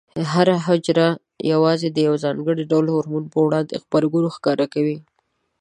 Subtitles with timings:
[0.31, 1.07] هره حجره
[1.51, 4.97] یوازې د یو ځانګړي ډول هورمون په وړاندې غبرګون ښکاره کوي.